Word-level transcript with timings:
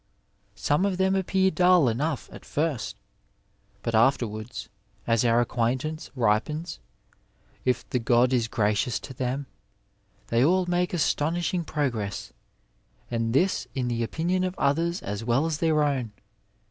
Some 0.55 0.83
of 0.83 0.97
them 0.97 1.15
appear 1.15 1.51
dull 1.51 1.87
enough 1.87 2.27
at 2.33 2.43
first, 2.43 2.95
but 3.83 3.93
afterwards, 3.93 4.67
as 5.05 5.23
our 5.23 5.41
acquaintance 5.41 6.09
ripens, 6.15 6.79
if 7.65 7.87
the 7.87 7.99
god 7.99 8.33
is 8.33 8.47
gracious 8.47 8.99
to 8.99 9.13
them, 9.13 9.45
they 10.29 10.43
all 10.43 10.65
make 10.65 10.91
astonishing 10.95 11.63
progress; 11.63 12.33
and 13.11 13.31
this 13.31 13.67
in 13.75 13.89
the 13.89 14.01
opinion 14.01 14.43
of 14.43 14.55
others 14.57 15.03
as 15.03 15.23
well 15.23 15.45
as 15.45 15.59
their 15.59 15.83
own. 15.83 16.11